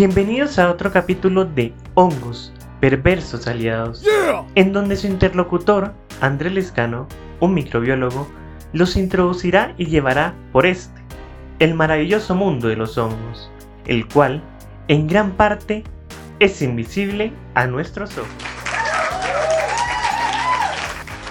[0.00, 4.02] Bienvenidos a otro capítulo de Hongos, Perversos Aliados,
[4.54, 5.92] en donde su interlocutor,
[6.22, 7.06] Andrés Lescano,
[7.38, 8.26] un microbiólogo,
[8.72, 10.98] los introducirá y llevará por este,
[11.58, 13.50] el maravilloso mundo de los hongos,
[13.84, 14.42] el cual,
[14.88, 15.84] en gran parte,
[16.38, 18.30] es invisible a nuestros ojos.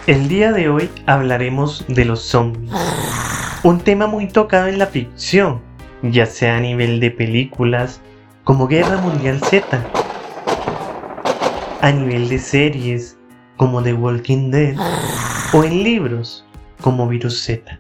[0.06, 2.71] El día de hoy hablaremos de los zombies,
[3.64, 5.60] un tema muy tocado en la ficción,
[6.04, 8.00] ya sea a nivel de películas,
[8.50, 9.86] como Guerra Mundial Z,
[11.82, 13.16] a nivel de series
[13.58, 14.75] como The Walking Dead
[15.54, 16.44] o en libros
[16.82, 17.78] como Virus Z.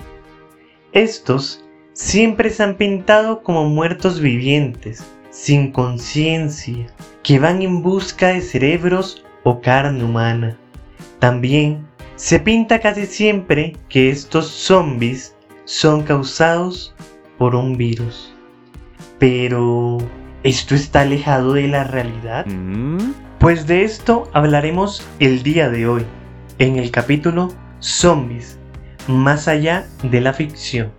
[0.91, 6.85] Estos siempre se han pintado como muertos vivientes, sin conciencia,
[7.23, 10.55] que van en busca de cerebros o carne humana.
[11.17, 11.83] También
[12.15, 16.93] se pinta casi siempre que estos zombies son causados
[17.39, 18.35] por un virus.
[19.17, 19.97] Pero,
[20.43, 22.45] ¿esto está alejado de la realidad?
[22.45, 23.13] Mm.
[23.39, 26.05] Pues de esto hablaremos el día de hoy,
[26.59, 28.57] en el capítulo Zombies,
[29.07, 30.91] más allá de la ficción,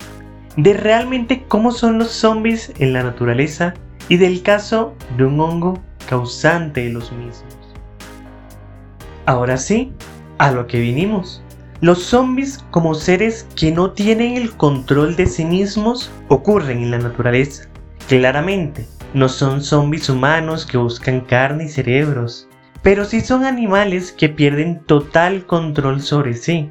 [0.56, 3.74] de realmente cómo son los zombies en la naturaleza
[4.08, 7.56] y del caso de un hongo causante de los mismos.
[9.26, 9.92] Ahora sí,
[10.38, 11.42] a lo que vinimos.
[11.82, 16.98] Los zombies como seres que no tienen el control de sí mismos ocurren en la
[16.98, 17.68] naturaleza.
[18.08, 22.48] Claramente, no son zombies humanos que buscan carne y cerebros,
[22.82, 26.70] pero sí son animales que pierden total control sobre sí.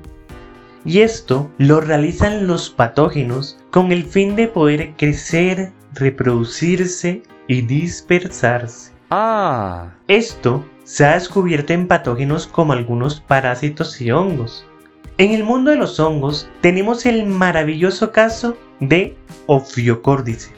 [0.86, 8.94] Y esto lo realizan los patógenos con el fin de poder crecer, reproducirse y dispersarse.
[9.12, 9.94] Ah.
[10.08, 14.66] Esto se ha descubierto en patógenos como algunos parásitos y hongos.
[15.18, 19.18] En el mundo de los hongos tenemos el maravilloso caso de
[19.48, 20.56] Ophiocordyceps.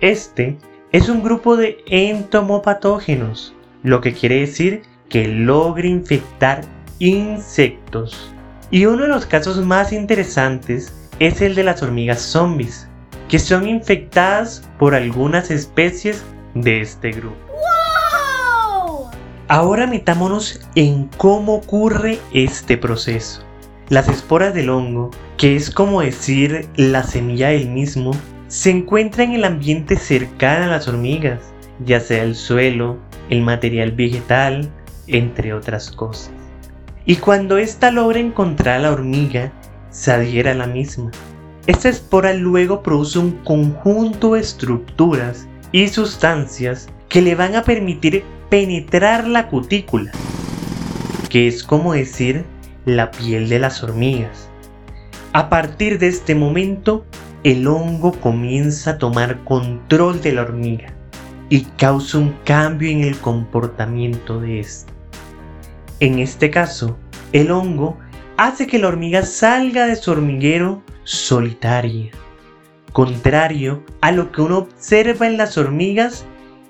[0.00, 0.58] Este
[0.92, 6.60] es un grupo de entomopatógenos, lo que quiere decir que logra infectar
[6.98, 8.30] insectos.
[8.70, 12.88] Y uno de los casos más interesantes es el de las hormigas zombies,
[13.28, 16.22] que son infectadas por algunas especies
[16.54, 17.38] de este grupo.
[19.48, 23.42] Ahora metámonos en cómo ocurre este proceso.
[23.88, 28.12] Las esporas del hongo, que es como decir la semilla del mismo,
[28.52, 31.40] se encuentran en el ambiente cercano a las hormigas,
[31.86, 32.98] ya sea el suelo,
[33.30, 34.70] el material vegetal,
[35.06, 36.34] entre otras cosas.
[37.06, 39.50] Y cuando ésta logra encontrar a la hormiga,
[39.88, 41.10] se adhiere a la misma.
[41.66, 48.22] Esta espora luego produce un conjunto de estructuras y sustancias que le van a permitir
[48.50, 50.12] penetrar la cutícula,
[51.30, 52.44] que es como decir
[52.84, 54.50] la piel de las hormigas.
[55.32, 57.06] A partir de este momento,
[57.44, 60.94] el hongo comienza a tomar control de la hormiga
[61.48, 64.92] y causa un cambio en el comportamiento de ésta.
[65.98, 66.96] En este caso,
[67.32, 67.98] el hongo
[68.36, 72.12] hace que la hormiga salga de su hormiguero solitaria,
[72.92, 76.24] contrario a lo que uno observa en las hormigas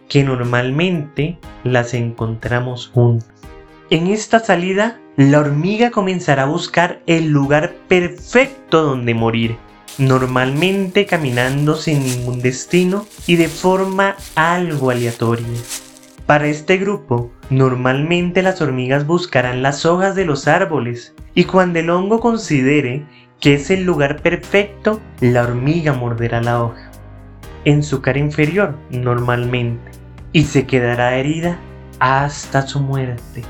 [0.09, 3.29] que normalmente las encontramos juntas.
[3.91, 9.57] En esta salida, la hormiga comenzará a buscar el lugar perfecto donde morir,
[9.99, 15.47] normalmente caminando sin ningún destino y de forma algo aleatoria.
[16.27, 21.91] Para este grupo, normalmente las hormigas buscarán las hojas de los árboles y cuando el
[21.91, 23.05] hongo considere
[23.41, 26.91] que es el lugar perfecto, la hormiga morderá la hoja.
[27.65, 29.91] En su cara inferior, normalmente,
[30.33, 31.59] y se quedará herida
[31.99, 33.43] hasta su muerte.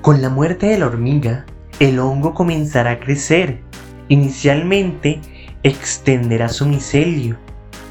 [0.00, 1.44] Con la muerte de la hormiga,
[1.80, 3.60] el hongo comenzará a crecer.
[4.12, 5.22] Inicialmente
[5.62, 7.38] extenderá su micelio,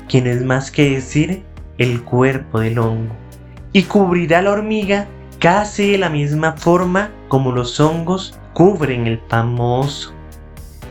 [0.08, 1.42] que no es más que decir
[1.80, 3.16] el cuerpo del hongo,
[3.74, 5.08] y cubrirá la hormiga
[5.40, 10.14] casi de la misma forma como los hongos cubren el famoso.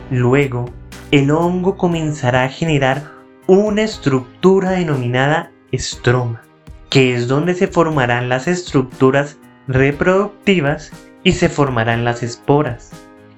[0.09, 0.65] Luego,
[1.11, 3.13] el hongo comenzará a generar
[3.47, 6.41] una estructura denominada estroma,
[6.89, 9.37] que es donde se formarán las estructuras
[9.69, 10.91] reproductivas
[11.23, 12.91] y se formarán las esporas,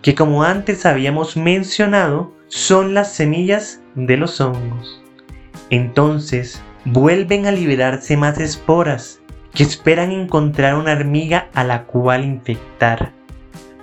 [0.04, 5.02] que como antes habíamos mencionado, son las semillas de los hongos.
[5.70, 9.22] Entonces, vuelven a liberarse más esporas,
[9.54, 13.14] que esperan encontrar una hormiga a la cual infectar,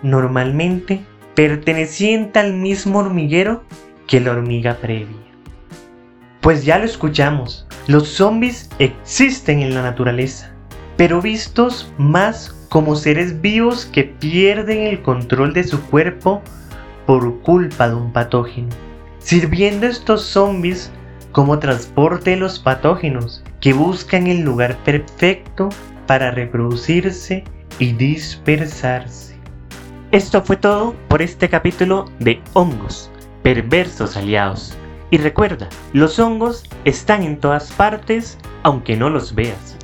[0.02, 1.00] normalmente
[1.34, 3.64] perteneciente al mismo hormiguero
[4.06, 5.16] que la hormiga previa.
[6.40, 10.52] Pues ya lo escuchamos, los zombies existen en la naturaleza,
[10.96, 16.40] pero vistos más como seres vivos que pierden el control de su cuerpo
[17.04, 18.68] por culpa de un patógeno,
[19.18, 20.90] sirviendo estos zombies
[21.32, 25.68] como transporte de los patógenos que buscan el lugar perfecto
[26.06, 27.44] para reproducirse
[27.80, 29.36] y dispersarse.
[30.12, 33.10] Esto fue todo por este capítulo de hongos,
[33.42, 34.76] perversos aliados.
[35.10, 39.76] Y recuerda, los hongos están en todas partes aunque no los veas.